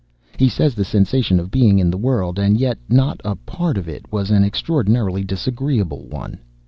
He 0.35 0.49
says 0.49 0.73
the 0.73 0.83
sensation 0.83 1.39
of 1.39 1.51
being 1.51 1.77
in 1.77 1.91
the 1.91 1.95
world, 1.97 2.39
and 2.39 2.59
yet 2.59 2.79
not 2.89 3.21
a 3.23 3.35
part 3.35 3.77
of 3.77 3.87
it, 3.87 4.11
was 4.11 4.31
an 4.31 4.43
extraordinarily 4.43 5.23
disagreeable 5.23 6.07
one. 6.07 6.39